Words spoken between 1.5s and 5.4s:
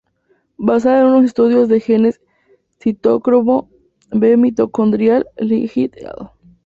de genes citocromo b mitocondrial,